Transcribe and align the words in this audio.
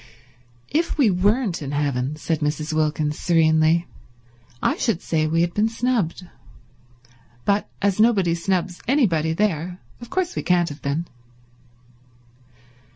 "If 0.71 0.97
we 0.97 1.11
weren't 1.11 1.61
in 1.61 1.73
heaven," 1.73 2.15
said 2.15 2.39
Mrs. 2.39 2.73
Wilkins 2.73 3.19
serenely, 3.19 3.85
"I 4.59 4.75
should 4.75 4.99
say 5.03 5.27
we 5.27 5.41
had 5.41 5.53
been 5.53 5.69
snubbed, 5.69 6.25
but 7.45 7.69
as 7.83 7.99
nobody 7.99 8.33
snubs 8.33 8.81
anybody 8.87 9.33
there 9.33 9.77
of 10.01 10.09
course 10.09 10.35
we 10.35 10.41
can't 10.41 10.69
have 10.69 10.81
been." 10.81 11.05